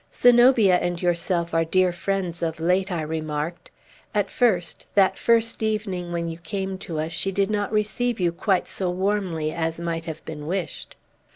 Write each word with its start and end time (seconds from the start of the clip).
"Zenobia 0.11 0.77
and 0.79 0.99
yourself 0.99 1.53
are 1.53 1.63
dear 1.63 1.93
friends 1.93 2.41
of 2.41 2.59
late," 2.59 2.91
I 2.91 3.03
remarked. 3.03 3.69
"At 4.15 4.31
first, 4.31 4.87
that 4.95 5.15
first 5.15 5.61
evening 5.61 6.11
when 6.11 6.27
you 6.27 6.39
came 6.39 6.79
to 6.79 6.97
us, 6.97 7.11
she 7.11 7.31
did 7.31 7.51
not 7.51 7.71
receive 7.71 8.19
you 8.19 8.31
quite 8.31 8.67
so 8.67 8.89
warmly 8.89 9.51
as 9.53 9.79
might 9.79 10.05
have 10.05 10.25
been 10.25 10.47
wished." 10.47 10.95